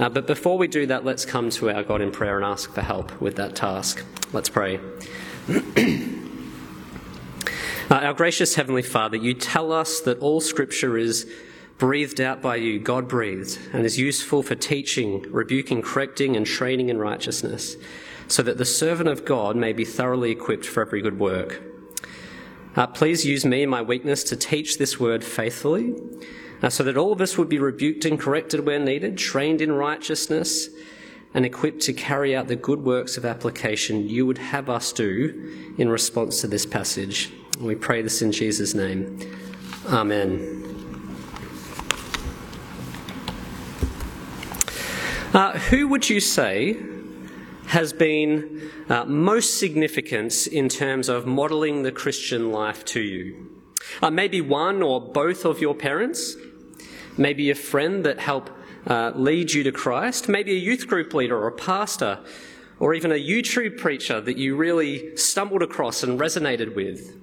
[0.00, 2.72] Uh, but before we do that, let's come to our God in prayer and ask
[2.72, 4.02] for help with that task.
[4.32, 4.80] Let's pray.
[5.48, 5.60] uh,
[7.90, 11.30] our gracious Heavenly Father, you tell us that all Scripture is
[11.76, 16.88] breathed out by you, God breathed, and is useful for teaching, rebuking, correcting, and training
[16.88, 17.76] in righteousness,
[18.26, 21.60] so that the servant of God may be thoroughly equipped for every good work.
[22.74, 25.94] Uh, please use me in my weakness to teach this word faithfully,
[26.68, 30.68] so that all of us would be rebuked and corrected where needed, trained in righteousness,
[31.32, 35.74] and equipped to carry out the good works of application you would have us do
[35.78, 37.32] in response to this passage.
[37.58, 39.18] We pray this in Jesus' name.
[39.88, 40.60] Amen.
[45.32, 46.76] Uh, who would you say
[47.66, 53.46] has been uh, most significant in terms of modelling the Christian life to you?
[54.02, 56.34] Uh, maybe one or both of your parents,
[57.16, 58.52] maybe a friend that helped
[58.86, 62.18] uh, lead you to Christ, maybe a youth group leader or a pastor,
[62.78, 67.16] or even a YouTube preacher that you really stumbled across and resonated with.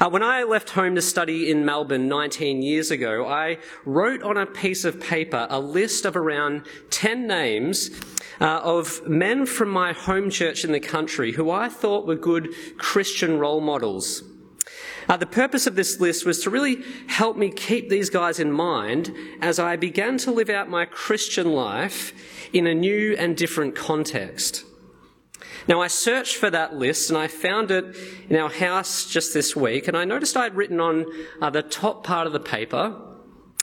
[0.00, 4.36] Uh, when I left home to study in Melbourne 19 years ago, I wrote on
[4.36, 7.90] a piece of paper a list of around 10 names
[8.40, 12.54] uh, of men from my home church in the country who I thought were good
[12.76, 14.22] Christian role models.
[15.08, 18.52] Uh, the purpose of this list was to really help me keep these guys in
[18.52, 22.12] mind as I began to live out my Christian life
[22.52, 24.64] in a new and different context.
[25.66, 27.96] Now, I searched for that list and I found it
[28.28, 31.06] in our house just this week, and I noticed I'd written on
[31.40, 32.96] uh, the top part of the paper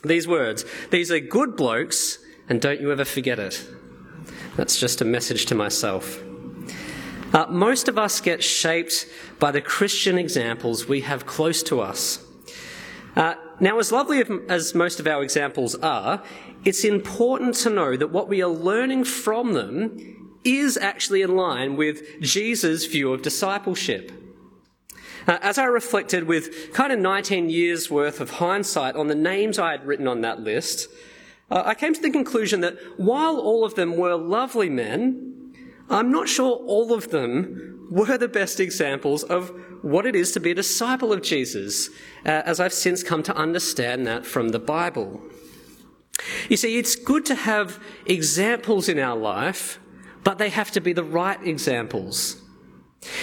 [0.03, 3.65] these words These are good blokes, and don't you ever forget it.
[4.55, 6.24] That's just a message to myself.
[7.33, 9.07] Uh, most of us get shaped
[9.39, 12.23] by the Christian examples we have close to us.
[13.15, 16.21] Uh, now, as lovely as most of our examples are,
[16.65, 21.75] it's important to know that what we are learning from them is actually in line
[21.75, 24.11] with Jesus' view of discipleship.
[25.27, 29.57] Uh, as I reflected with kind of 19 years worth of hindsight on the names
[29.57, 30.87] I had written on that list,
[31.49, 35.44] uh, I came to the conclusion that while all of them were lovely men,
[35.89, 39.51] I'm not sure all of them were the best examples of
[39.81, 41.89] what it is to be a disciple of Jesus,
[42.25, 45.21] uh, as I've since come to understand that from the Bible.
[46.49, 49.79] You see, it's good to have examples in our life
[50.25, 52.41] but they have to be the right examples.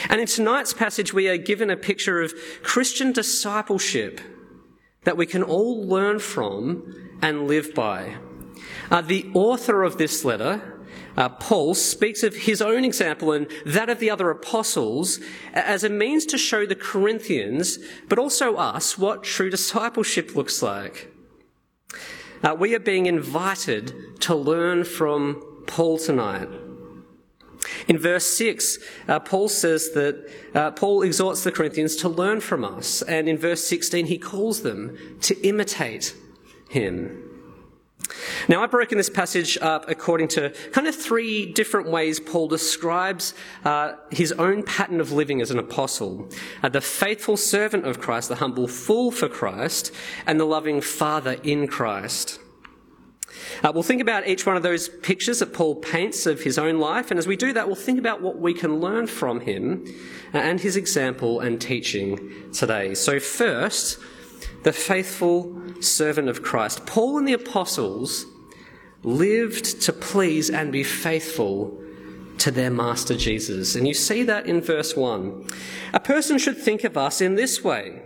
[0.08, 4.20] And in tonight's passage, we are given a picture of Christian discipleship
[5.02, 8.16] that we can all learn from and live by.
[8.88, 10.71] Uh, the author of this letter,
[11.16, 15.20] uh, Paul, speaks of his own example and that of the other apostles
[15.52, 17.78] as a means to show the Corinthians,
[18.08, 21.12] but also us, what true discipleship looks like.
[22.42, 26.48] Uh, we are being invited to learn from Paul tonight.
[27.86, 32.64] In verse 6, uh, Paul says that uh, Paul exhorts the Corinthians to learn from
[32.64, 33.02] us.
[33.02, 36.14] And in verse 16, he calls them to imitate
[36.68, 37.31] him.
[38.48, 43.34] Now, I've broken this passage up according to kind of three different ways Paul describes
[43.64, 46.28] uh, his own pattern of living as an apostle
[46.62, 49.92] uh, the faithful servant of Christ, the humble fool for Christ,
[50.26, 52.38] and the loving father in Christ.
[53.62, 56.78] Uh, we'll think about each one of those pictures that Paul paints of his own
[56.78, 59.84] life, and as we do that, we'll think about what we can learn from him
[60.34, 62.94] uh, and his example and teaching today.
[62.94, 63.98] So, first,
[64.62, 66.86] the faithful servant of Christ.
[66.86, 68.26] Paul and the apostles
[69.02, 71.78] lived to please and be faithful
[72.38, 73.74] to their master Jesus.
[73.74, 75.46] And you see that in verse 1.
[75.92, 78.00] A person should think of us in this way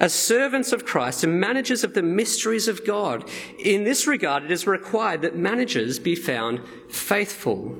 [0.00, 3.28] as servants of Christ and managers of the mysteries of God.
[3.58, 7.76] In this regard, it is required that managers be found faithful.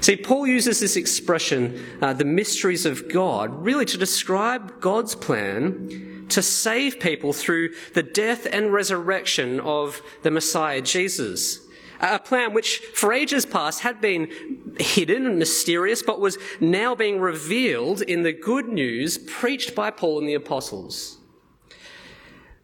[0.00, 6.17] See, Paul uses this expression, uh, the mysteries of God, really to describe God's plan
[6.28, 11.60] to save people through the death and resurrection of the Messiah, Jesus.
[12.00, 14.30] A plan which for ages past had been
[14.78, 20.20] hidden and mysterious, but was now being revealed in the good news preached by Paul
[20.20, 21.18] and the apostles.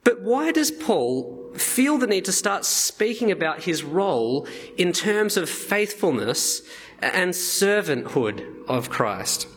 [0.05, 4.47] But why does Paul feel the need to start speaking about his role
[4.77, 6.63] in terms of faithfulness
[7.01, 9.49] and servanthood of Christ?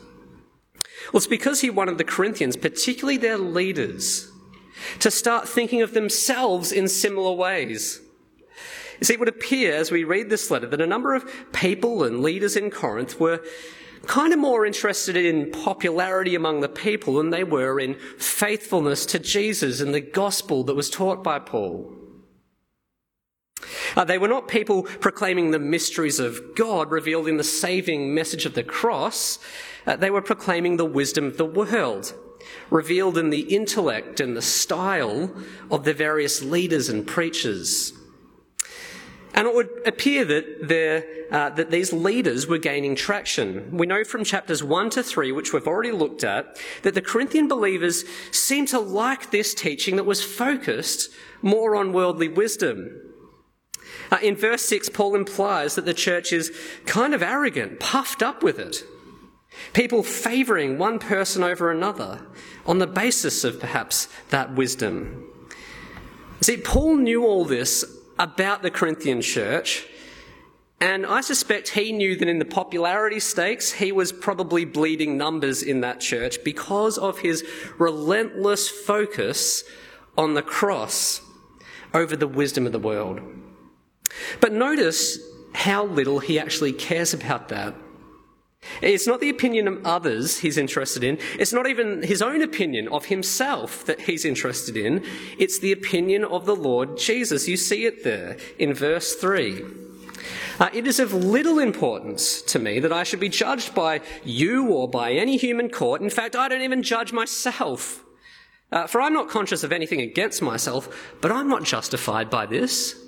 [1.12, 4.30] Well, it's because he wanted the Corinthians, particularly their leaders,
[5.00, 8.00] to start thinking of themselves in similar ways.
[9.00, 12.02] You see, it would appear as we read this letter that a number of people
[12.04, 13.42] and leaders in Corinth were
[14.06, 19.18] kind of more interested in popularity among the people than they were in faithfulness to
[19.18, 21.92] Jesus and the gospel that was taught by Paul.
[23.96, 28.46] Uh, they were not people proclaiming the mysteries of God revealed in the saving message
[28.46, 29.38] of the cross.
[29.86, 32.14] Uh, they were proclaiming the wisdom of the world,
[32.70, 35.30] revealed in the intellect and the style
[35.70, 37.92] of the various leaders and preachers.
[39.34, 43.76] And it would appear that, uh, that these leaders were gaining traction.
[43.76, 47.46] We know from chapters 1 to 3, which we've already looked at, that the Corinthian
[47.46, 53.00] believers seemed to like this teaching that was focused more on worldly wisdom.
[54.10, 56.52] Uh, in verse 6, Paul implies that the church is
[56.86, 58.84] kind of arrogant, puffed up with it.
[59.72, 62.26] People favouring one person over another
[62.66, 65.24] on the basis of perhaps that wisdom.
[66.40, 67.84] See, Paul knew all this
[68.18, 69.86] about the Corinthian church,
[70.80, 75.62] and I suspect he knew that in the popularity stakes, he was probably bleeding numbers
[75.62, 77.44] in that church because of his
[77.78, 79.64] relentless focus
[80.16, 81.20] on the cross
[81.92, 83.20] over the wisdom of the world.
[84.40, 85.18] But notice
[85.52, 87.74] how little he actually cares about that.
[88.82, 91.18] It's not the opinion of others he's interested in.
[91.38, 95.04] It's not even his own opinion of himself that he's interested in.
[95.38, 97.48] It's the opinion of the Lord Jesus.
[97.48, 99.62] You see it there in verse 3.
[100.60, 104.68] Uh, it is of little importance to me that I should be judged by you
[104.68, 106.02] or by any human court.
[106.02, 108.04] In fact, I don't even judge myself.
[108.70, 113.00] Uh, for I'm not conscious of anything against myself, but I'm not justified by this.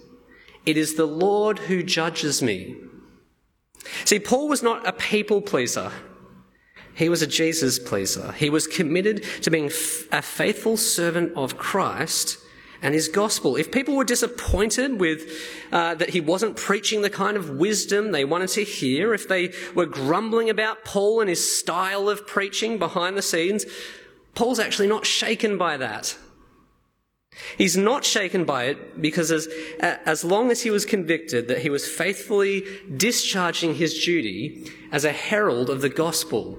[0.66, 2.76] It is the Lord who judges me.
[4.04, 5.90] See, Paul was not a people pleaser.
[6.94, 8.32] He was a Jesus pleaser.
[8.32, 9.70] He was committed to being
[10.12, 12.38] a faithful servant of Christ
[12.82, 13.56] and his gospel.
[13.56, 15.30] If people were disappointed with
[15.72, 19.52] uh, that he wasn't preaching the kind of wisdom they wanted to hear, if they
[19.74, 23.64] were grumbling about Paul and his style of preaching behind the scenes,
[24.34, 26.16] Paul's actually not shaken by that.
[27.56, 29.48] He's not shaken by it because as,
[29.80, 32.64] as long as he was convicted that he was faithfully
[32.96, 36.58] discharging his duty as a herald of the gospel.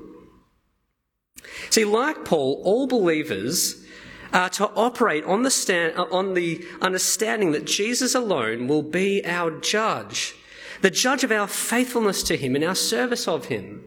[1.70, 3.86] See, like Paul, all believers
[4.34, 9.26] are to operate on the, stand, uh, on the understanding that Jesus alone will be
[9.26, 10.36] our judge,
[10.82, 13.84] the judge of our faithfulness to him and our service of him.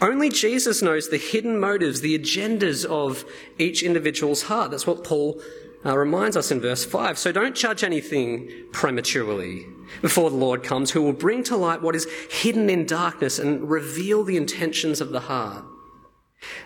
[0.00, 3.24] Only Jesus knows the hidden motives, the agendas of
[3.58, 4.70] each individual's heart.
[4.70, 5.40] That's what Paul
[5.84, 7.18] uh, reminds us in verse 5.
[7.18, 9.66] So don't judge anything prematurely
[10.00, 13.68] before the Lord comes, who will bring to light what is hidden in darkness and
[13.68, 15.64] reveal the intentions of the heart.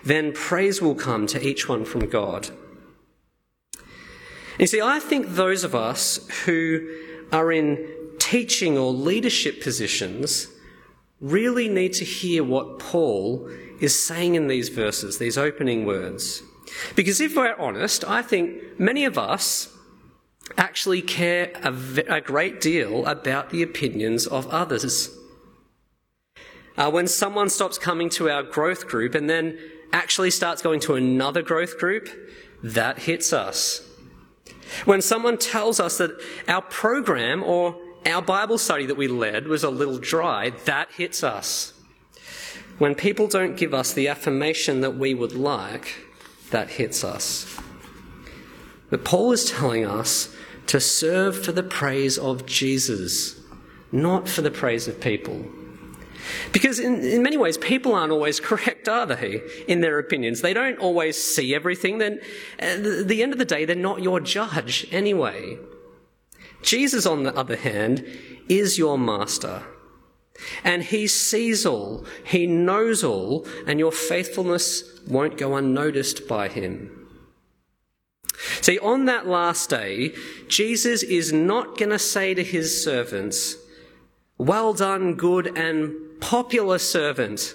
[0.02, 2.50] Then praise will come to each one from God.
[4.58, 6.88] You see, I think those of us who
[7.30, 7.86] are in
[8.18, 10.48] teaching or leadership positions
[11.20, 16.42] really need to hear what Paul is saying in these verses, these opening words.
[16.94, 19.68] Because if we're honest, I think many of us
[20.56, 25.10] actually care a, great deal about the opinions of others.
[26.76, 29.58] Uh, when someone stops coming to our growth group and then
[29.92, 32.08] actually starts going to another growth group,
[32.62, 33.82] that hits us.
[34.84, 36.10] When someone tells us that
[36.48, 41.24] our program or our Bible study that we led was a little dry, that hits
[41.24, 41.72] us.
[42.78, 45.94] When people don't give us the affirmation that we would like,
[46.50, 47.58] that hits us.
[48.90, 50.34] But Paul is telling us
[50.66, 53.40] to serve for the praise of Jesus,
[53.92, 55.44] not for the praise of people.
[56.52, 60.42] Because in, in many ways, people aren't always correct, are they, in their opinions?
[60.42, 61.98] They don't always see everything.
[61.98, 62.20] Then,
[62.58, 65.58] at the end of the day, they're not your judge anyway.
[66.62, 68.04] Jesus, on the other hand,
[68.48, 69.62] is your master.
[70.64, 77.08] And he sees all, he knows all, and your faithfulness won't go unnoticed by him.
[78.60, 80.14] See, on that last day,
[80.48, 83.56] Jesus is not going to say to his servants,
[84.36, 87.54] Well done, good and popular servant.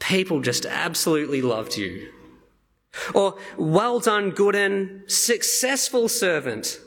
[0.00, 2.12] People just absolutely loved you.
[3.14, 6.80] Or, Well done, good and successful servant.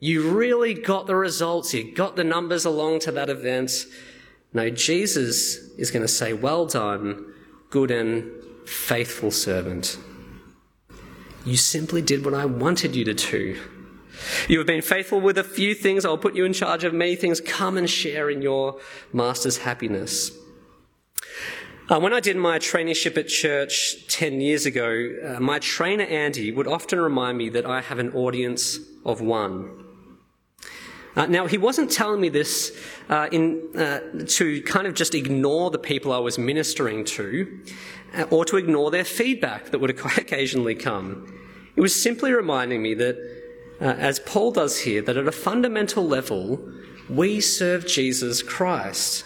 [0.00, 1.74] You really got the results.
[1.74, 3.86] You got the numbers along to that event.
[4.52, 7.32] No, Jesus is going to say, Well done,
[7.70, 8.30] good and
[8.66, 9.98] faithful servant.
[11.44, 13.60] You simply did what I wanted you to do.
[14.48, 16.04] You have been faithful with a few things.
[16.04, 17.40] I'll put you in charge of many things.
[17.40, 18.80] Come and share in your
[19.12, 20.32] master's happiness.
[21.88, 26.52] Uh, when I did my traineeship at church 10 years ago, uh, my trainer Andy
[26.52, 29.87] would often remind me that I have an audience of one.
[31.18, 35.68] Uh, now, he wasn't telling me this uh, in, uh, to kind of just ignore
[35.68, 37.60] the people I was ministering to
[38.16, 41.36] uh, or to ignore their feedback that would occasionally come.
[41.74, 43.16] It was simply reminding me that
[43.80, 46.60] uh, as Paul does here, that at a fundamental level,
[47.10, 49.24] we serve Jesus Christ.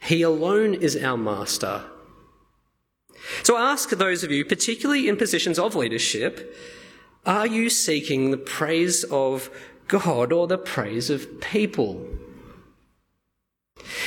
[0.00, 1.84] He alone is our master.
[3.42, 6.56] So I ask those of you, particularly in positions of leadership,
[7.26, 9.50] are you seeking the praise of
[9.90, 12.06] God or the praise of people?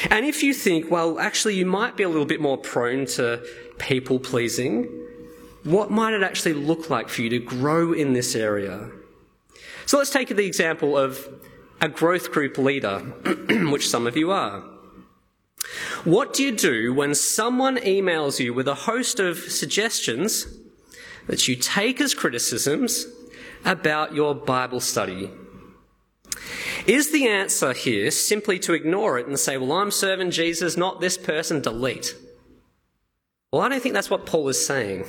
[0.09, 3.45] And if you think, well, actually, you might be a little bit more prone to
[3.77, 4.87] people pleasing,
[5.63, 8.89] what might it actually look like for you to grow in this area?
[9.85, 11.27] So let's take the example of
[11.81, 12.99] a growth group leader,
[13.69, 14.63] which some of you are.
[16.05, 20.47] What do you do when someone emails you with a host of suggestions
[21.27, 23.05] that you take as criticisms
[23.65, 25.29] about your Bible study?
[26.85, 30.99] Is the answer here simply to ignore it and say, well, I'm serving Jesus, not
[30.99, 32.15] this person, delete?
[33.51, 35.05] Well, I don't think that's what Paul is saying.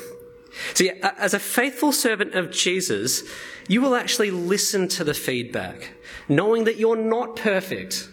[0.75, 3.25] See, as a faithful servant of Jesus,
[3.67, 5.95] you will actually listen to the feedback,
[6.29, 8.09] knowing that you're not perfect.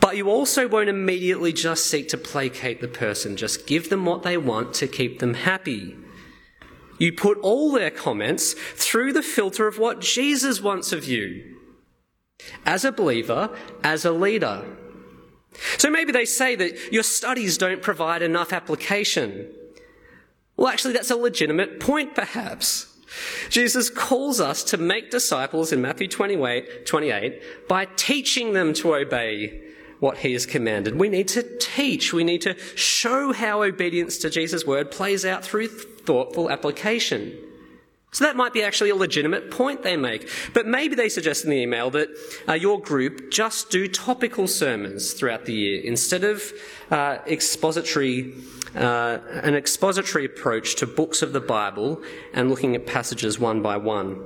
[0.00, 4.22] But you also won't immediately just seek to placate the person, just give them what
[4.22, 5.96] they want to keep them happy.
[6.98, 11.57] You put all their comments through the filter of what Jesus wants of you.
[12.64, 13.50] As a believer,
[13.82, 14.64] as a leader.
[15.76, 19.52] So maybe they say that your studies don't provide enough application.
[20.56, 22.94] Well, actually, that's a legitimate point, perhaps.
[23.48, 29.62] Jesus calls us to make disciples in Matthew 28, 28 by teaching them to obey
[30.00, 30.98] what he has commanded.
[30.98, 32.12] We need to teach.
[32.12, 37.36] We need to show how obedience to Jesus' word plays out through thoughtful application.
[38.10, 40.30] So that might be actually a legitimate point they make.
[40.54, 42.08] But maybe they suggest in the email that
[42.48, 46.52] uh, your group just do topical sermons throughout the year instead of
[46.90, 48.34] uh, expository,
[48.74, 53.76] uh, an expository approach to books of the Bible and looking at passages one by
[53.76, 54.24] one.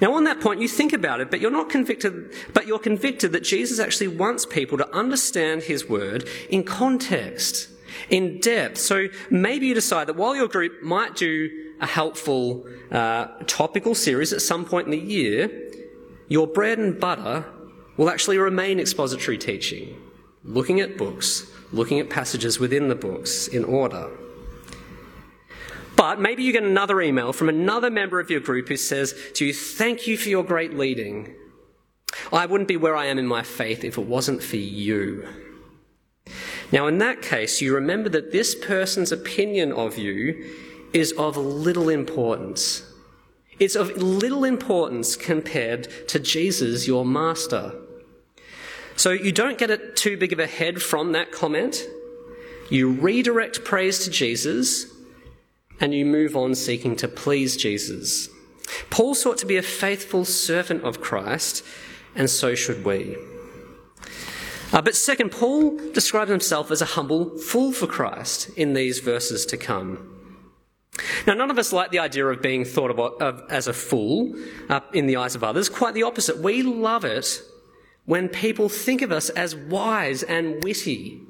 [0.00, 3.32] Now, on that point, you think about it, but you're not convicted, but you're convicted
[3.32, 7.68] that Jesus actually wants people to understand his word in context,
[8.10, 8.78] in depth.
[8.78, 11.50] So maybe you decide that while your group might do
[11.80, 15.50] a helpful uh, topical series at some point in the year,
[16.28, 17.44] your bread and butter
[17.96, 19.96] will actually remain expository teaching,
[20.44, 24.10] looking at books, looking at passages within the books in order.
[25.96, 29.46] But maybe you get another email from another member of your group who says to
[29.46, 31.34] you, Thank you for your great leading.
[32.32, 35.26] I wouldn't be where I am in my faith if it wasn't for you.
[36.70, 40.44] Now, in that case, you remember that this person's opinion of you
[40.92, 42.82] is of little importance.
[43.58, 47.74] It's of little importance compared to Jesus, your master.
[48.96, 51.84] So you don't get it too big of a head from that comment.
[52.70, 54.86] You redirect praise to Jesus
[55.80, 58.28] and you move on seeking to please Jesus.
[58.90, 61.64] Paul sought to be a faithful servant of Christ,
[62.14, 63.16] and so should we.
[64.72, 69.46] Uh, but second, Paul describes himself as a humble fool for Christ in these verses
[69.46, 70.14] to come.
[71.26, 74.34] Now, none of us like the idea of being thought of, as a fool
[74.68, 75.68] uh, in the eyes of others.
[75.68, 76.38] Quite the opposite.
[76.38, 77.40] We love it
[78.04, 81.20] when people think of us as wise and witty.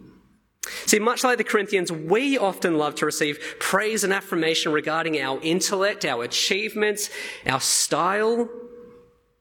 [0.87, 5.41] See, much like the Corinthians, we often love to receive praise and affirmation regarding our
[5.43, 7.11] intellect, our achievements,
[7.47, 8.49] our style.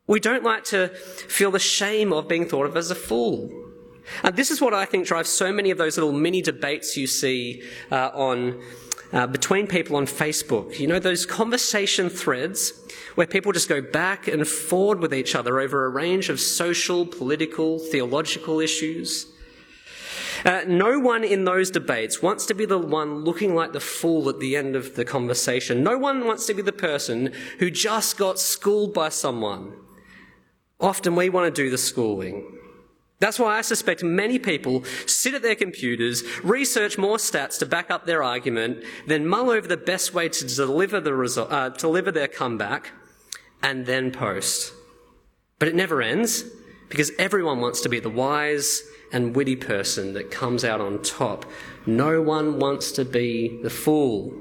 [0.08, 3.67] We don't like to feel the shame of being thought of as a fool.
[4.24, 7.08] And this is what I think drives so many of those little mini debates you
[7.08, 8.62] see uh, on
[9.14, 10.80] uh, between people on Facebook.
[10.80, 12.74] You know, those conversation threads
[13.16, 17.06] where people just go back and forward with each other over a range of social,
[17.06, 19.28] political, theological issues.
[20.46, 24.30] Uh, no one in those debates wants to be the one looking like the fool
[24.30, 25.84] at the end of the conversation.
[25.84, 29.74] No one wants to be the person who just got schooled by someone.
[30.80, 32.57] Often we want to do the schooling.
[33.20, 37.90] That's why I suspect many people sit at their computers, research more stats to back
[37.90, 42.12] up their argument, then mull over the best way to deliver, the result, uh, deliver
[42.12, 42.92] their comeback,
[43.64, 44.72] and then post.
[45.58, 46.44] But it never ends
[46.90, 51.46] because everyone wants to be the wise and witty person that comes out on top.
[51.88, 54.32] No one wants to be the fool.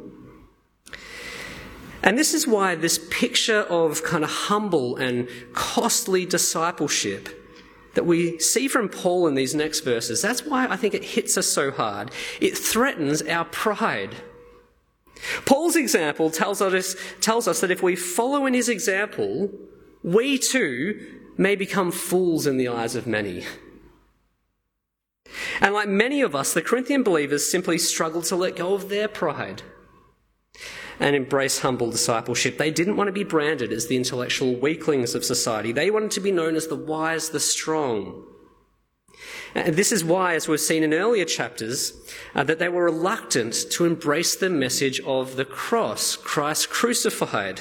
[2.02, 7.28] And this is why this picture of kind of humble and costly discipleship
[7.96, 11.36] that we see from Paul in these next verses, that's why I think it hits
[11.36, 12.10] us so hard.
[12.40, 14.14] It threatens our pride.
[15.46, 19.50] Paul's example tells us, tells us that if we follow in his example,
[20.02, 23.44] we too may become fools in the eyes of many.
[25.60, 29.08] And like many of us, the Corinthian believers simply struggled to let go of their
[29.08, 29.62] pride.
[30.98, 32.58] And embrace humble discipleship.
[32.58, 35.72] They didn't want to be branded as the intellectual weaklings of society.
[35.72, 38.24] They wanted to be known as the wise, the strong.
[39.54, 41.94] And this is why, as we've seen in earlier chapters,
[42.34, 47.60] uh, that they were reluctant to embrace the message of the cross, Christ crucified,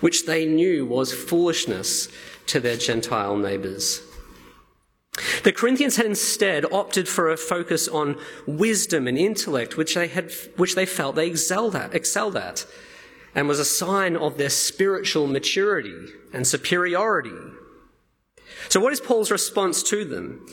[0.00, 2.08] which they knew was foolishness
[2.46, 4.02] to their Gentile neighbours.
[5.42, 10.32] The Corinthians had instead opted for a focus on wisdom and intellect, which they, had,
[10.56, 12.66] which they felt they excelled at, excelled at,
[13.34, 17.36] and was a sign of their spiritual maturity and superiority.
[18.68, 20.46] So, what is Paul's response to them?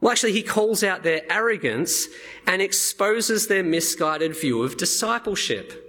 [0.00, 2.06] Well, actually, he calls out their arrogance
[2.46, 5.82] and exposes their misguided view of discipleship.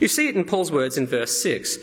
[0.00, 1.78] You see it in Paul's words in verse 6.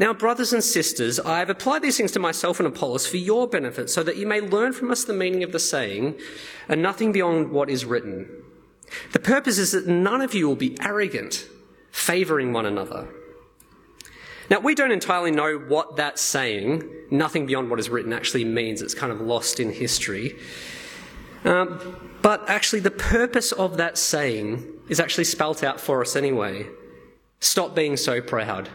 [0.00, 3.46] Now, brothers and sisters, I have applied these things to myself and Apollos for your
[3.46, 6.18] benefit, so that you may learn from us the meaning of the saying,
[6.70, 8.26] and nothing beyond what is written.
[9.12, 11.46] The purpose is that none of you will be arrogant,
[11.90, 13.08] favouring one another.
[14.48, 18.80] Now, we don't entirely know what that saying, nothing beyond what is written, actually means.
[18.80, 20.38] It's kind of lost in history.
[21.44, 26.68] Um, but actually, the purpose of that saying is actually spelt out for us anyway.
[27.38, 28.70] Stop being so proud.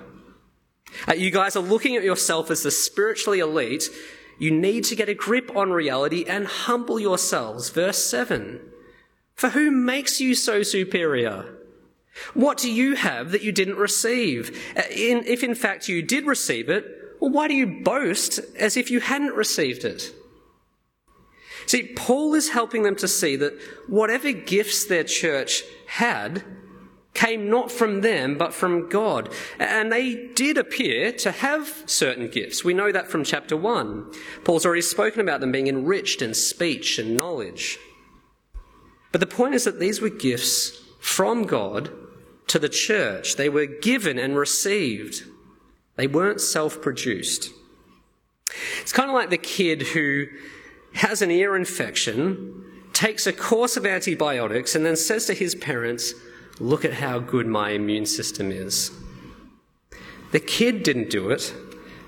[1.07, 3.89] Uh, you guys are looking at yourself as the spiritually elite.
[4.37, 7.69] You need to get a grip on reality and humble yourselves.
[7.69, 8.59] Verse 7.
[9.33, 11.45] For who makes you so superior?
[12.33, 14.73] What do you have that you didn't receive?
[14.75, 16.85] Uh, in, if in fact you did receive it,
[17.19, 20.13] well, why do you boast as if you hadn't received it?
[21.65, 26.43] See, Paul is helping them to see that whatever gifts their church had,
[27.15, 29.29] came not from them, but from God.
[29.57, 32.63] And they did appear to have certain gifts.
[32.63, 34.13] We know that from chapter 1.
[34.43, 37.79] Paul's already spoken about them being enriched in speech and knowledge.
[39.11, 41.89] But the point is that these were gifts from God
[42.47, 43.37] to the church.
[43.37, 45.23] They were given and received,
[45.95, 47.49] they weren't self produced.
[48.81, 50.27] It's kind of like the kid who
[50.93, 56.13] has an ear infection, takes a course of antibiotics, and then says to his parents,
[56.59, 58.91] Look at how good my immune system is.
[60.31, 61.53] The kid didn't do it,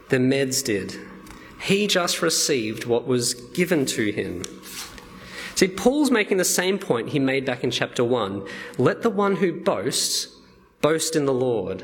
[0.10, 0.96] the meds did.
[1.62, 4.44] He just received what was given to him.
[5.56, 8.48] See, Paul's making the same point he made back in chapter 1.
[8.78, 10.28] Let the one who boasts
[10.82, 11.84] boast in the Lord.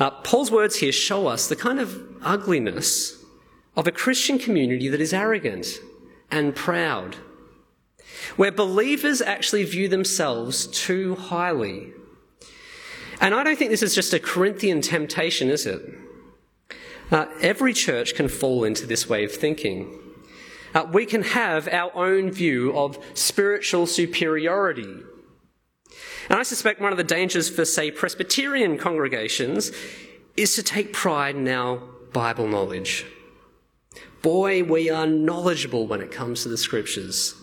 [0.00, 3.22] Uh, Paul's words here show us the kind of ugliness
[3.76, 5.66] of a Christian community that is arrogant
[6.30, 7.16] and proud
[8.36, 11.92] where believers actually view themselves too highly.
[13.20, 15.82] And I don't think this is just a Corinthian temptation, is it?
[17.10, 19.98] Uh, every church can fall into this way of thinking.
[20.74, 25.02] Uh, we can have our own view of spiritual superiority.
[26.28, 29.72] And I suspect one of the dangers for, say, Presbyterian congregations
[30.36, 31.78] is to take pride in our
[32.12, 33.06] Bible knowledge.
[34.20, 37.34] Boy, we are knowledgeable when it comes to the scriptures.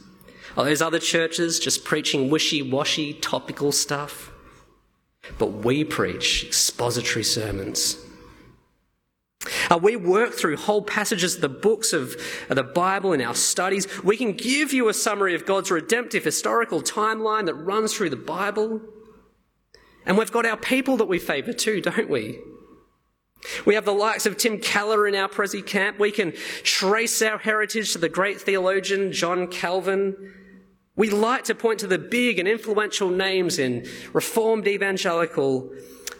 [0.57, 4.31] Are those other churches just preaching wishy washy topical stuff?
[5.37, 7.97] But we preach expository sermons.
[9.69, 12.15] Uh, we work through whole passages of the books of
[12.49, 13.87] the Bible in our studies.
[14.03, 18.15] We can give you a summary of God's redemptive historical timeline that runs through the
[18.15, 18.81] Bible.
[20.05, 22.39] And we've got our people that we favour too, don't we?
[23.65, 25.99] We have the likes of Tim Keller in our Prezi camp.
[25.99, 30.33] We can trace our heritage to the great theologian John Calvin.
[30.95, 35.71] We like to point to the big and influential names in Reformed evangelical,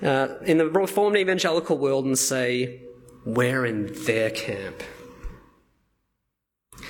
[0.04, 2.82] uh, in the Reformed evangelical world and say,
[3.26, 4.84] we're in their camp.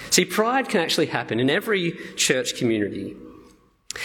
[0.09, 3.15] See, pride can actually happen in every church community.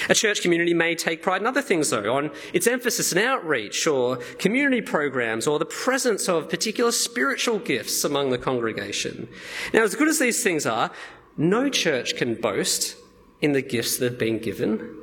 [0.08, 3.86] A church community may take pride in other things, though, on its emphasis in outreach
[3.86, 9.28] or community programs or the presence of particular spiritual gifts among the congregation.
[9.72, 10.90] Now, as good as these things are,
[11.36, 12.96] no church can boast
[13.40, 14.96] in the gifts they've been given.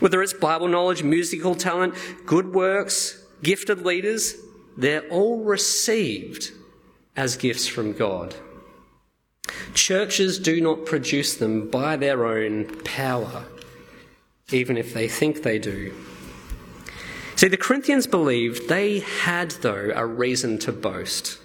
[0.00, 1.94] Whether it's Bible knowledge, musical talent,
[2.26, 4.34] good works, gifted leaders,
[4.76, 6.52] they're all received
[7.16, 8.34] as gifts from God.
[9.74, 13.44] Churches do not produce them by their own power,
[14.50, 15.94] even if they think they do.
[17.36, 21.38] See, the Corinthians believed they had, though, a reason to boast.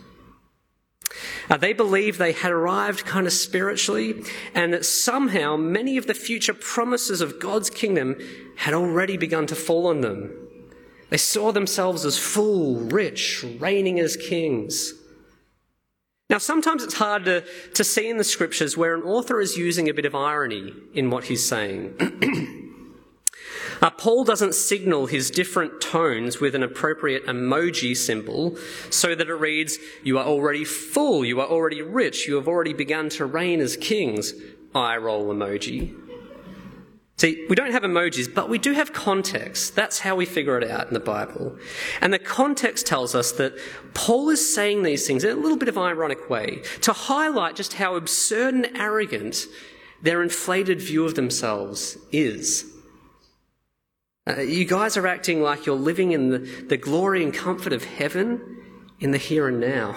[1.50, 6.14] Uh, they believed they had arrived kind of spiritually and that somehow many of the
[6.14, 8.16] future promises of God's kingdom
[8.58, 10.32] had already begun to fall on them.
[11.10, 14.94] They saw themselves as full, rich, reigning as kings.
[16.30, 17.44] Now, sometimes it's hard to,
[17.76, 21.12] to see in the scriptures where an author is using a bit of irony in
[21.12, 21.94] what he's saying.
[23.82, 28.58] Uh, Paul doesn't signal his different tones with an appropriate emoji symbol
[28.90, 32.74] so that it reads, You are already full, you are already rich, you have already
[32.74, 34.34] begun to reign as kings.
[34.74, 35.96] Eye roll emoji.
[37.18, 39.74] See, we don't have emojis, but we do have context.
[39.74, 41.58] That's how we figure it out in the Bible.
[42.02, 43.54] And the context tells us that
[43.94, 47.56] Paul is saying these things in a little bit of an ironic way to highlight
[47.56, 49.46] just how absurd and arrogant
[50.02, 52.75] their inflated view of themselves is.
[54.28, 57.84] Uh, you guys are acting like you're living in the, the glory and comfort of
[57.84, 58.42] heaven
[59.00, 59.96] in the here and now.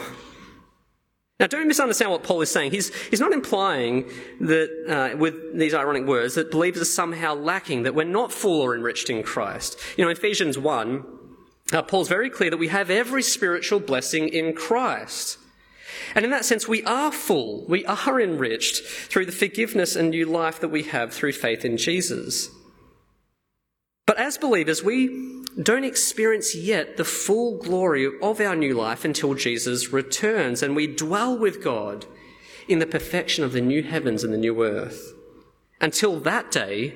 [1.40, 2.72] Now, don't misunderstand what Paul is saying.
[2.72, 4.10] He's, he's not implying
[4.40, 8.60] that, uh, with these ironic words, that believers are somehow lacking, that we're not full
[8.60, 9.78] or enriched in Christ.
[9.96, 11.04] You know, Ephesians 1,
[11.72, 15.38] uh, Paul's very clear that we have every spiritual blessing in Christ.
[16.14, 20.26] And in that sense, we are full, we are enriched through the forgiveness and new
[20.26, 22.50] life that we have through faith in Jesus.
[24.08, 29.34] But as believers, we don't experience yet the full glory of our new life until
[29.34, 32.06] Jesus returns and we dwell with God
[32.68, 35.12] in the perfection of the new heavens and the new earth.
[35.78, 36.94] Until that day,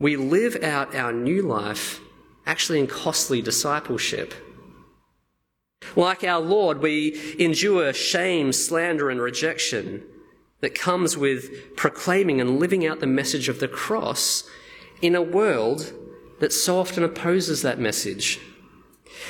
[0.00, 2.00] we live out our new life
[2.44, 4.34] actually in costly discipleship.
[5.94, 10.02] Like our Lord, we endure shame, slander, and rejection
[10.60, 14.42] that comes with proclaiming and living out the message of the cross
[15.00, 15.92] in a world
[16.38, 18.40] that so often opposes that message.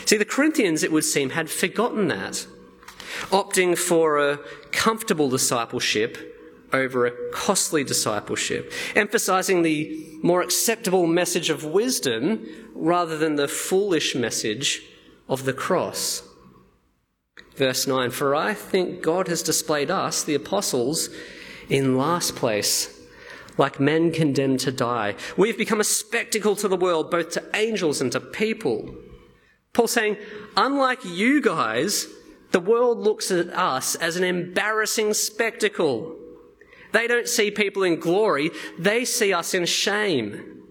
[0.05, 2.47] See, the Corinthians, it would seem, had forgotten that,
[3.31, 4.39] opting for a
[4.73, 6.35] comfortable discipleship
[6.73, 14.15] over a costly discipleship, emphasizing the more acceptable message of wisdom rather than the foolish
[14.15, 14.83] message
[15.29, 16.23] of the cross.
[17.55, 21.09] Verse 9 For I think God has displayed us, the apostles,
[21.69, 22.96] in last place
[23.59, 25.15] like men condemned to die.
[25.37, 28.95] We've become a spectacle to the world, both to angels and to people.
[29.73, 30.17] Paul saying,
[30.57, 32.07] unlike you guys,
[32.53, 36.17] the world looks at us as an embarrassing spectacle.
[36.93, 40.63] They don't see people in glory, they see us in shame.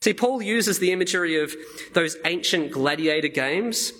[0.00, 1.54] See, Paul uses the imagery of
[1.92, 3.92] those ancient gladiator games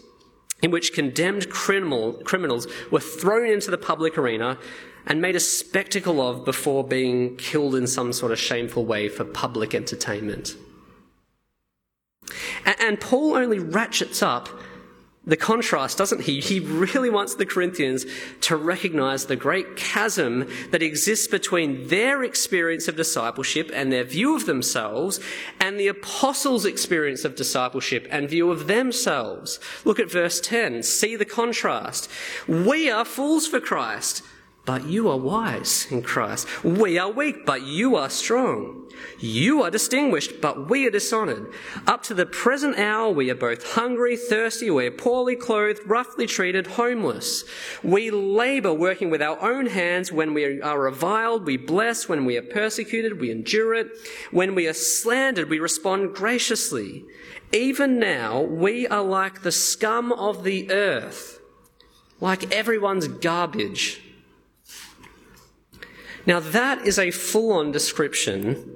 [0.62, 4.58] in which condemned criminal, criminals were thrown into the public arena
[5.06, 9.24] and made a spectacle of before being killed in some sort of shameful way for
[9.24, 10.56] public entertainment.
[12.80, 14.48] And Paul only ratchets up
[15.24, 16.40] the contrast, doesn't he?
[16.40, 18.06] He really wants the Corinthians
[18.42, 24.36] to recognize the great chasm that exists between their experience of discipleship and their view
[24.36, 25.18] of themselves
[25.58, 29.58] and the apostles' experience of discipleship and view of themselves.
[29.84, 30.84] Look at verse 10.
[30.84, 32.08] See the contrast.
[32.46, 34.22] We are fools for Christ
[34.66, 36.64] but you are wise in Christ.
[36.64, 38.82] We are weak, but you are strong.
[39.20, 41.52] You are distinguished, but we are dishonored.
[41.86, 46.26] Up to the present hour, we are both hungry, thirsty, we are poorly clothed, roughly
[46.26, 47.44] treated, homeless.
[47.84, 50.10] We labor working with our own hands.
[50.10, 52.08] When we are reviled, we bless.
[52.08, 53.88] When we are persecuted, we endure it.
[54.32, 57.04] When we are slandered, we respond graciously.
[57.52, 61.40] Even now, we are like the scum of the earth,
[62.20, 64.02] like everyone's garbage.
[66.26, 68.74] Now, that is a full on description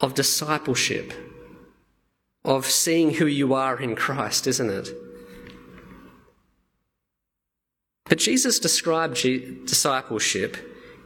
[0.00, 1.12] of discipleship,
[2.44, 4.90] of seeing who you are in Christ, isn't it?
[8.04, 10.56] But Jesus described discipleship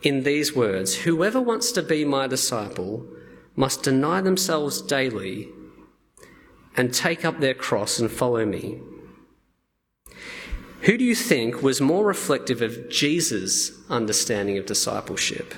[0.02, 3.06] in these words Whoever wants to be my disciple
[3.56, 5.48] must deny themselves daily
[6.76, 8.80] and take up their cross and follow me.
[10.82, 15.54] Who do you think was more reflective of Jesus' understanding of discipleship?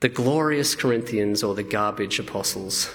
[0.00, 2.94] The glorious Corinthians or the garbage apostles?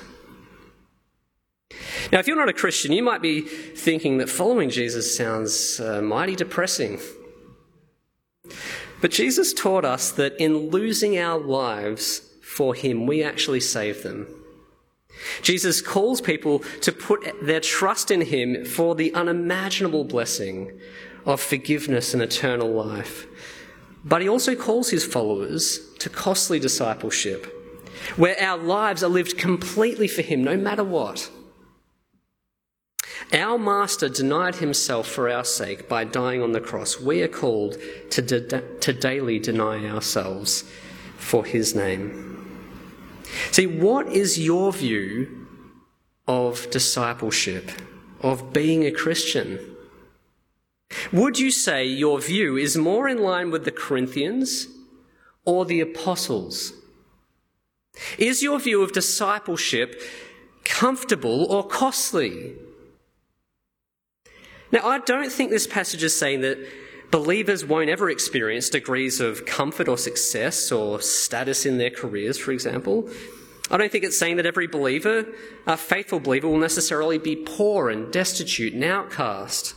[2.11, 6.01] Now, if you're not a Christian, you might be thinking that following Jesus sounds uh,
[6.01, 6.99] mighty depressing.
[9.01, 14.27] But Jesus taught us that in losing our lives for Him, we actually save them.
[15.41, 20.71] Jesus calls people to put their trust in him for the unimaginable blessing
[21.25, 23.27] of forgiveness and eternal life.
[24.03, 27.45] But he also calls his followers to costly discipleship,
[28.17, 31.31] where our lives are lived completely for him, no matter what.
[33.31, 36.99] Our Master denied himself for our sake by dying on the cross.
[36.99, 37.77] We are called
[38.11, 40.65] to, to daily deny ourselves
[41.17, 42.42] for his name.
[43.51, 45.47] See, what is your view
[46.27, 47.71] of discipleship,
[48.21, 49.59] of being a Christian?
[51.11, 54.67] Would you say your view is more in line with the Corinthians
[55.45, 56.73] or the apostles?
[58.17, 60.01] Is your view of discipleship
[60.63, 62.53] comfortable or costly?
[64.71, 66.57] Now, I don't think this passage is saying that
[67.13, 72.51] believers won't ever experience degrees of comfort or success or status in their careers, for
[72.51, 73.07] example.
[73.69, 75.27] I don't think it's saying that every believer,
[75.67, 79.75] a faithful believer, will necessarily be poor and destitute and outcast.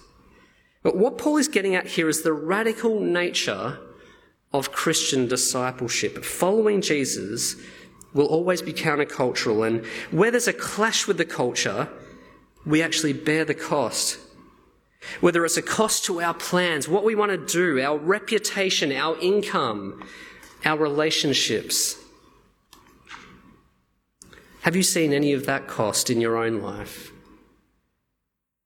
[0.83, 3.81] But what Paul is getting at here is the radical nature
[4.55, 6.25] of Christian discipleship.
[6.25, 7.57] Following Jesus
[8.15, 11.91] will always be countercultural, and where there's a clash with the culture,
[12.65, 14.21] we actually bear the cost.
[15.21, 19.19] Whether it's a cost to our plans, what we want to do, our reputation, our
[19.19, 20.03] income,
[20.65, 21.97] our relationships.
[24.63, 27.13] Have you seen any of that cost in your own life?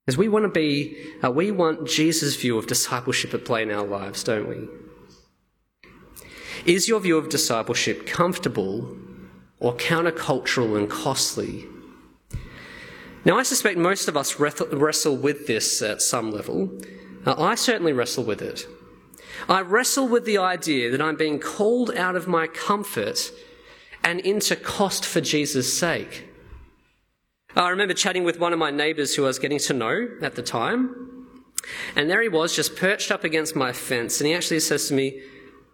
[0.09, 3.71] As we want to be, uh, we want Jesus' view of discipleship at play in
[3.71, 4.69] our lives, don't we?
[6.66, 8.97] Is your view of discipleship comfortable
[9.59, 11.66] or countercultural and costly?
[13.24, 16.70] Now, I suspect most of us wrestle with this at some level.
[17.26, 18.66] Uh, I certainly wrestle with it.
[19.48, 23.30] I wrestle with the idea that I'm being called out of my comfort
[24.02, 26.28] and into cost for Jesus' sake.
[27.54, 30.37] I remember chatting with one of my neighbours who I was getting to know at
[30.37, 31.26] the time,
[31.96, 34.94] and there he was, just perched up against my fence, and he actually says to
[34.94, 35.20] me,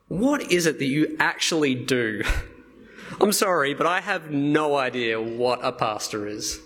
[0.08, 2.22] What is it that you actually do?
[3.20, 6.60] I'm sorry, but I have no idea what a pastor is.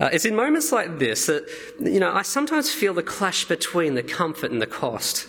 [0.00, 1.46] Uh, it's in moments like this that,
[1.78, 5.28] you know, I sometimes feel the clash between the comfort and the cost.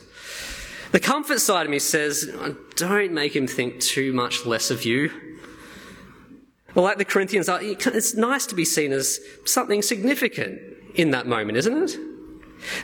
[0.94, 2.30] The comfort side of me says,
[2.76, 5.12] don't make him think too much less of you.
[6.74, 10.62] Well, like the Corinthians, it's nice to be seen as something significant
[10.96, 11.98] in that moment, isn't it?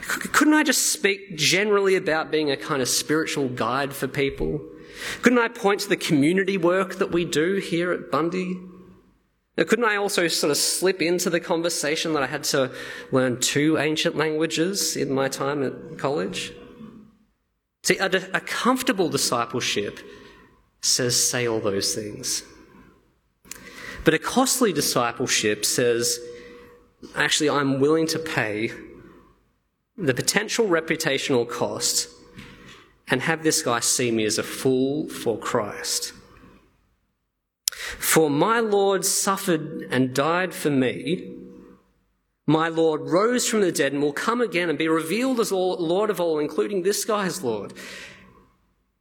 [0.02, 4.60] Couldn't I just speak generally about being a kind of spiritual guide for people?
[5.22, 8.58] Couldn't I point to the community work that we do here at Bundy?
[9.58, 12.70] Now, couldn't I also sort of slip into the conversation that I had to
[13.10, 16.52] learn two ancient languages in my time at college?
[17.82, 19.98] See, a, a comfortable discipleship
[20.80, 22.44] says, say all those things.
[24.04, 26.20] But a costly discipleship says,
[27.16, 28.70] actually, I'm willing to pay
[29.96, 32.08] the potential reputational cost
[33.08, 36.12] and have this guy see me as a fool for Christ.
[38.08, 41.38] For my Lord suffered and died for me
[42.48, 46.08] my Lord rose from the dead and will come again and be revealed as Lord
[46.08, 47.74] of all, including this guy's Lord.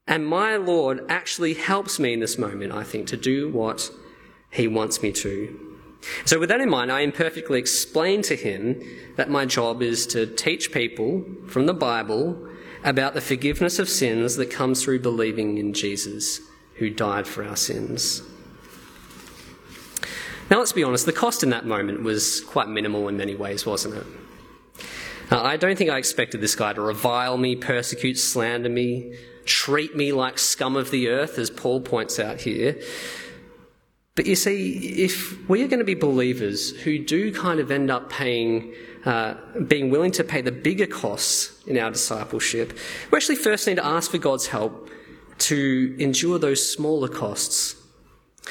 [0.05, 3.89] And my Lord actually helps me in this moment, I think, to do what
[4.51, 5.77] he wants me to.
[6.25, 8.83] So, with that in mind, I imperfectly explain to him
[9.15, 12.49] that my job is to teach people from the Bible
[12.83, 16.41] about the forgiveness of sins that comes through believing in Jesus,
[16.75, 18.23] who died for our sins.
[20.49, 23.65] Now, let's be honest, the cost in that moment was quite minimal in many ways,
[23.65, 24.05] wasn't it?
[25.29, 29.93] Uh, I don't think I expected this guy to revile me, persecute, slander me, treat
[29.93, 32.79] me like scum of the earth, as Paul points out here.
[34.15, 37.91] But you see, if we are going to be believers who do kind of end
[37.91, 39.35] up paying, uh,
[39.67, 42.77] being willing to pay the bigger costs in our discipleship,
[43.11, 44.89] we actually first need to ask for God's help
[45.39, 47.75] to endure those smaller costs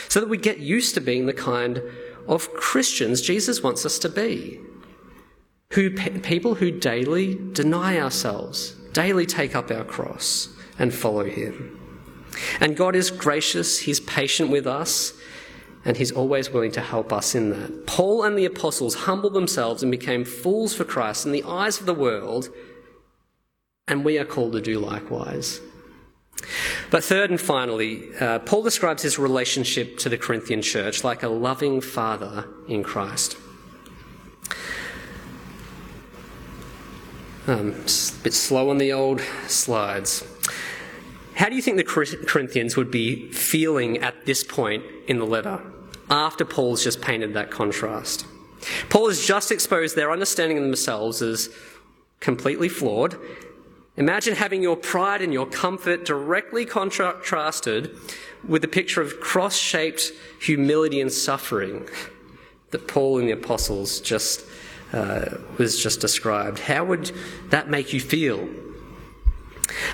[0.09, 1.83] so that we get used to being the kind
[2.29, 4.61] of Christians Jesus wants us to be.
[5.73, 11.81] Who, people who daily deny ourselves, daily take up our cross and follow Him.
[12.61, 15.13] And God is gracious, He's patient with us,
[15.85, 17.87] and He's always willing to help us in that.
[17.87, 21.87] Paul and the apostles humbled themselves and became fools for Christ in the eyes of
[21.87, 22.49] the world,
[23.89, 25.61] and we are called to do likewise.
[26.91, 31.29] But third and finally, uh, Paul describes his relationship to the Corinthian church like a
[31.29, 33.37] loving father in Christ.
[37.47, 40.25] Um, a bit slow on the old slides.
[41.35, 45.61] How do you think the Corinthians would be feeling at this point in the letter,
[46.11, 48.27] after Paul's just painted that contrast?
[48.89, 51.51] Paul has just exposed their understanding of themselves as
[52.21, 53.17] completely flawed
[53.97, 57.97] Imagine having your pride and your comfort directly contrasted
[58.47, 61.89] with the picture of cross shaped humility and suffering
[62.73, 64.45] that Paul and the apostles just
[64.93, 66.59] uh, was just described.
[66.59, 67.11] How would
[67.49, 68.49] that make you feel?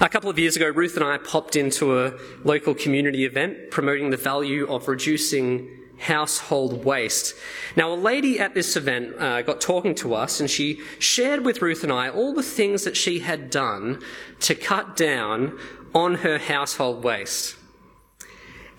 [0.00, 2.12] A couple of years ago, Ruth and I popped into a
[2.44, 7.34] local community event promoting the value of reducing household waste.
[7.76, 11.62] Now, a lady at this event uh, got talking to us and she shared with
[11.62, 14.02] Ruth and I all the things that she had done
[14.40, 15.58] to cut down
[15.94, 17.56] on her household waste.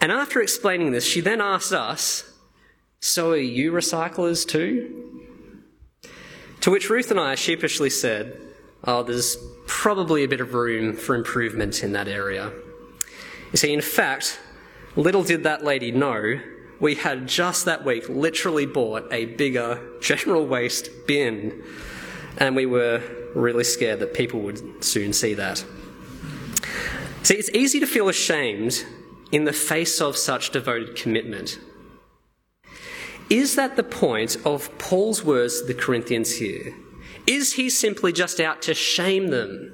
[0.01, 2.29] And after explaining this, she then asked us,
[2.99, 5.21] So are you recyclers too?
[6.61, 8.37] To which Ruth and I sheepishly said,
[8.83, 12.51] Oh, there's probably a bit of room for improvement in that area.
[13.53, 14.41] You see, in fact,
[14.97, 16.39] little did that lady know,
[16.83, 21.63] we had just that week literally bought a bigger general waste bin,
[22.37, 23.01] and we were
[23.33, 25.63] really scared that people would soon see that.
[27.23, 28.85] See, it's easy to feel ashamed
[29.31, 31.57] in the face of such devoted commitment.
[33.29, 36.75] Is that the point of Paul's words to the Corinthians here?
[37.25, 39.71] Is he simply just out to shame them?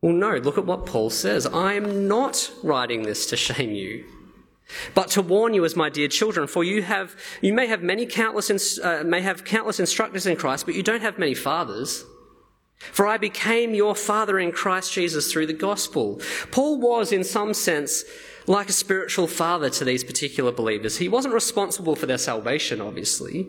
[0.00, 1.44] Well, no, look at what Paul says.
[1.44, 4.04] I am not writing this to shame you,
[4.94, 8.06] but to warn you as my dear children, for you have, you may have many
[8.06, 12.04] countless, uh, may have countless instructors in Christ, but you don't have many fathers.
[12.78, 16.20] For I became your father in Christ Jesus through the gospel.
[16.50, 18.04] Paul was, in some sense,
[18.46, 20.98] like a spiritual father to these particular believers.
[20.98, 23.48] He wasn't responsible for their salvation, obviously,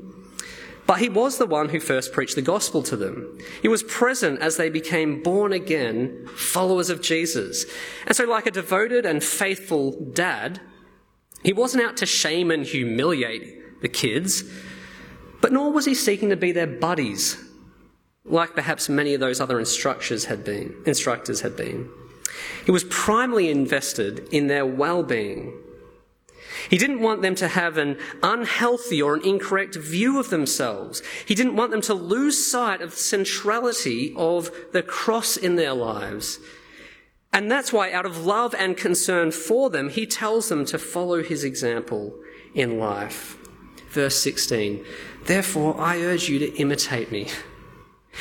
[0.88, 3.38] but he was the one who first preached the gospel to them.
[3.62, 7.66] He was present as they became born again followers of Jesus.
[8.06, 10.62] And so, like a devoted and faithful dad,
[11.44, 14.44] he wasn't out to shame and humiliate the kids,
[15.42, 17.38] but nor was he seeking to be their buddies
[18.26, 20.76] like perhaps many of those other instructors had been.
[20.86, 21.90] Instructors had been.
[22.66, 25.54] He was primarily invested in their well-being.
[26.70, 31.02] He didn't want them to have an unhealthy or an incorrect view of themselves.
[31.26, 35.74] He didn't want them to lose sight of the centrality of the cross in their
[35.74, 36.40] lives.
[37.34, 41.22] And that's why, out of love and concern for them, he tells them to follow
[41.22, 42.16] his example
[42.54, 43.38] in life.
[43.90, 44.84] Verse 16
[45.26, 47.28] Therefore, I urge you to imitate me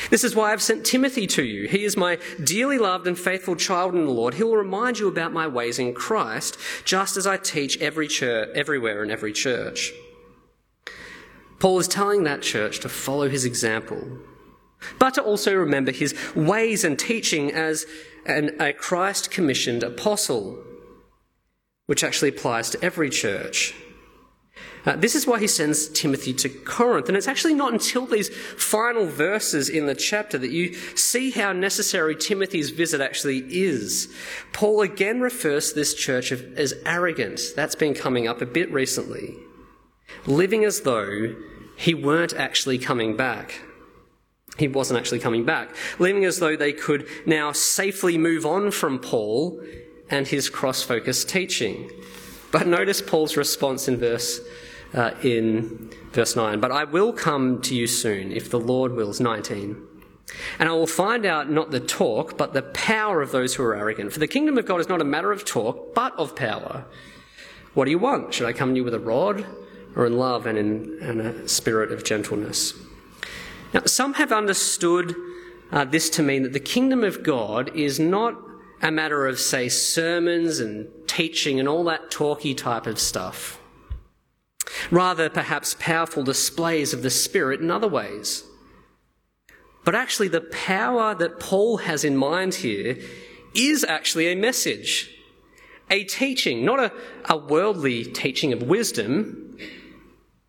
[0.09, 1.67] this is why I've sent Timothy to you.
[1.67, 4.35] He is my dearly loved and faithful child in the Lord.
[4.35, 8.49] He will remind you about my ways in Christ, just as I teach every church,
[8.53, 9.91] everywhere in every church.
[11.59, 14.19] Paul is telling that church to follow his example,
[14.99, 17.85] but to also remember his ways and teaching as
[18.27, 20.63] an, a Christ commissioned apostle,
[21.85, 23.73] which actually applies to every church.
[24.85, 27.09] Uh, this is why he sends Timothy to Corinth.
[27.09, 31.51] And it's actually not until these final verses in the chapter that you see how
[31.51, 34.13] necessary Timothy's visit actually is.
[34.53, 37.41] Paul again refers to this church as arrogant.
[37.53, 39.35] That's been coming up a bit recently.
[40.25, 41.35] Living as though
[41.75, 43.59] he weren't actually coming back.
[44.57, 45.69] He wasn't actually coming back.
[45.99, 49.61] leaving as though they could now safely move on from Paul
[50.09, 51.91] and his cross focused teaching.
[52.51, 54.39] But notice Paul's response in verse
[54.93, 56.59] uh, in verse 9.
[56.59, 59.19] But I will come to you soon, if the Lord wills.
[59.19, 59.83] 19.
[60.59, 63.75] And I will find out not the talk, but the power of those who are
[63.75, 64.11] arrogant.
[64.13, 66.85] For the kingdom of God is not a matter of talk, but of power.
[67.73, 68.33] What do you want?
[68.33, 69.45] Should I come to you with a rod,
[69.95, 72.73] or in love and in, in a spirit of gentleness?
[73.73, 75.15] Now, some have understood
[75.71, 78.35] uh, this to mean that the kingdom of God is not
[78.81, 83.59] a matter of, say, sermons and teaching and all that talky type of stuff.
[84.91, 88.43] Rather, perhaps powerful displays of the Spirit in other ways.
[89.83, 92.97] But actually, the power that Paul has in mind here
[93.55, 95.09] is actually a message,
[95.89, 96.91] a teaching, not a,
[97.25, 99.46] a worldly teaching of wisdom,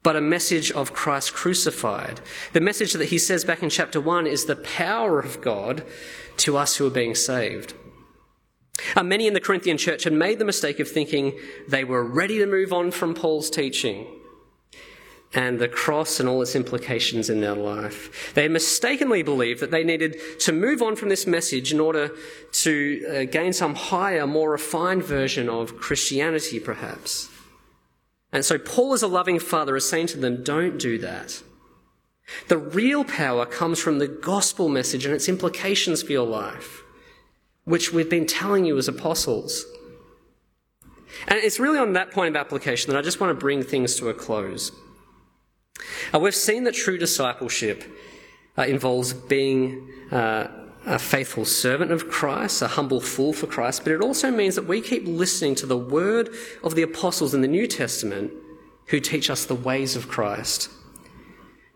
[0.02, 2.20] but a message of Christ crucified.
[2.52, 5.84] The message that he says back in chapter 1 is the power of God
[6.38, 7.74] to us who are being saved.
[8.94, 12.38] Uh, many in the Corinthian church had made the mistake of thinking they were ready
[12.38, 14.06] to move on from Paul's teaching
[15.34, 18.32] and the cross and all its implications in their life.
[18.34, 22.10] They mistakenly believed that they needed to move on from this message in order
[22.52, 27.28] to uh, gain some higher, more refined version of Christianity, perhaps.
[28.32, 31.42] And so Paul, as a loving father, is saying to them, don't do that.
[32.48, 36.82] The real power comes from the gospel message and its implications for your life
[37.68, 39.66] which we've been telling you as apostles.
[41.26, 43.94] And it's really on that point of application that I just want to bring things
[43.96, 44.72] to a close.
[46.14, 47.84] Uh, we've seen that true discipleship
[48.56, 50.46] uh, involves being uh,
[50.88, 54.66] a faithful servant of Christ, a humble fool for Christ, but it also means that
[54.66, 56.30] we keep listening to the word
[56.64, 58.32] of the apostles in the New Testament
[58.86, 60.70] who teach us the ways of Christ.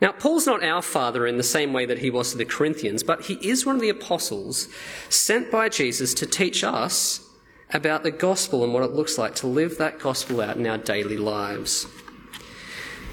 [0.01, 3.03] Now, Paul's not our father in the same way that he was to the Corinthians,
[3.03, 4.69] but he is one of the apostles
[5.11, 7.29] sent by Jesus to teach us
[7.73, 10.79] about the gospel and what it looks like to live that gospel out in our
[10.79, 11.87] daily lives.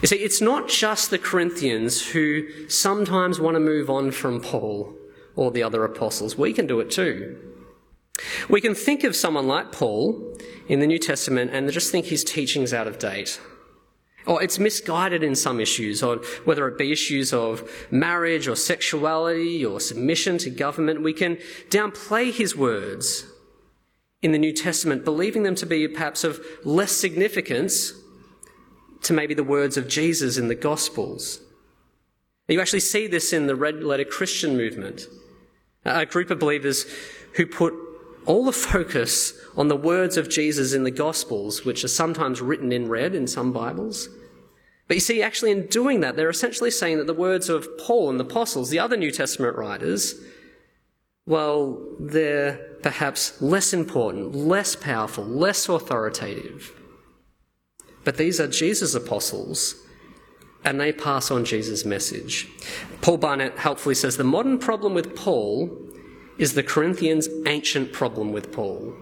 [0.01, 4.95] You see, it's not just the Corinthians who sometimes want to move on from Paul
[5.39, 6.37] or the other apostles.
[6.37, 7.37] We can do it too.
[8.49, 10.37] We can think of someone like Paul
[10.67, 13.39] in the New Testament and just think his teaching's out of date.
[14.25, 19.65] Or it's misguided in some issues, or whether it be issues of marriage or sexuality
[19.65, 21.01] or submission to government.
[21.01, 21.37] We can
[21.69, 23.25] downplay his words
[24.21, 27.93] in the New Testament, believing them to be perhaps of less significance
[29.03, 31.39] to maybe the words of Jesus in the Gospels.
[32.49, 35.07] You actually see this in the red letter Christian movement,
[35.85, 36.85] a group of believers
[37.33, 37.73] who put
[38.25, 42.71] all the focus on the words of Jesus in the Gospels, which are sometimes written
[42.71, 44.09] in red in some Bibles.
[44.87, 48.09] But you see, actually, in doing that, they're essentially saying that the words of Paul
[48.09, 50.15] and the apostles, the other New Testament writers,
[51.25, 56.73] well, they're perhaps less important, less powerful, less authoritative.
[58.03, 59.75] But these are Jesus' apostles,
[60.63, 62.47] and they pass on Jesus' message.
[63.01, 65.69] Paul Barnett helpfully says the modern problem with Paul
[66.37, 68.95] is the Corinthians' ancient problem with Paul.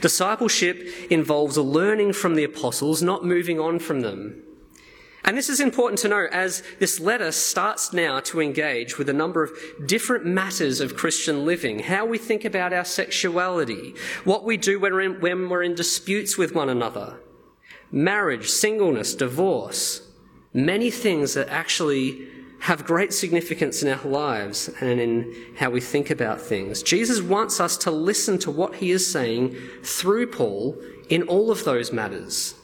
[0.00, 4.42] Discipleship involves a learning from the apostles, not moving on from them.
[5.24, 9.12] And this is important to know as this letter starts now to engage with a
[9.12, 9.52] number of
[9.86, 13.94] different matters of Christian living how we think about our sexuality,
[14.24, 17.20] what we do when we're in, when we're in disputes with one another,
[17.92, 20.00] marriage, singleness, divorce,
[20.52, 22.26] many things that actually
[22.60, 26.82] have great significance in our lives and in how we think about things.
[26.82, 31.64] Jesus wants us to listen to what he is saying through Paul in all of
[31.64, 32.54] those matters.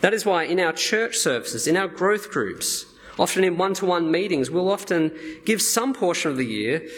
[0.00, 2.86] That is why in our church services, in our growth groups,
[3.18, 5.12] often in one to one meetings, we'll often
[5.44, 6.88] give some portion of the year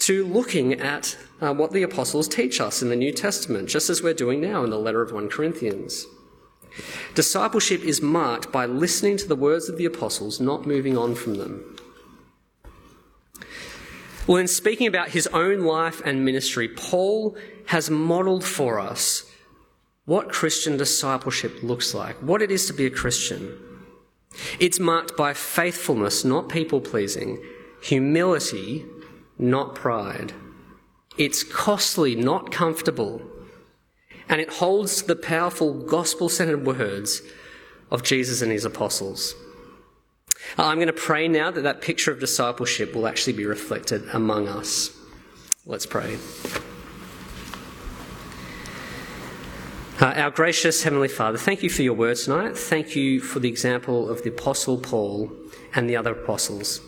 [0.00, 4.02] to looking at uh, what the apostles teach us in the New Testament, just as
[4.02, 6.06] we're doing now in the letter of 1 Corinthians.
[7.14, 11.34] Discipleship is marked by listening to the words of the apostles, not moving on from
[11.34, 11.76] them.
[14.26, 17.36] Well, in speaking about his own life and ministry, Paul
[17.66, 19.24] has modelled for us
[20.04, 23.58] what Christian discipleship looks like, what it is to be a Christian.
[24.60, 27.42] It's marked by faithfulness, not people pleasing,
[27.82, 28.84] humility,
[29.38, 30.34] not pride.
[31.18, 33.20] It's costly, not comfortable
[34.28, 37.22] and it holds the powerful gospel centered words
[37.90, 39.34] of Jesus and his apostles.
[40.56, 44.48] I'm going to pray now that that picture of discipleship will actually be reflected among
[44.48, 44.90] us.
[45.66, 46.18] Let's pray.
[50.00, 52.56] Uh, our gracious Heavenly Father, thank you for your words tonight.
[52.56, 55.32] Thank you for the example of the Apostle Paul
[55.74, 56.80] and the other apostles.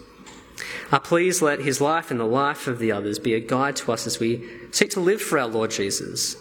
[0.91, 3.93] Uh, please let his life and the life of the others be a guide to
[3.93, 6.37] us as we seek to live for our Lord Jesus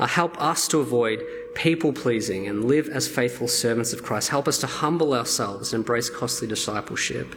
[0.00, 1.22] uh, help us to avoid
[1.54, 4.30] people pleasing and live as faithful servants of Christ.
[4.30, 7.36] Help us to humble ourselves and embrace costly discipleship.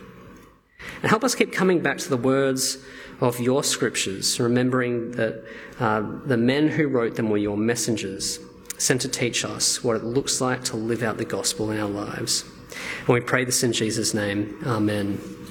[1.01, 2.77] And help us keep coming back to the words
[3.19, 5.43] of your scriptures, remembering that
[5.79, 8.39] uh, the men who wrote them were your messengers,
[8.77, 11.89] sent to teach us what it looks like to live out the gospel in our
[11.89, 12.45] lives.
[12.99, 14.57] And we pray this in Jesus' name.
[14.65, 15.42] Amen.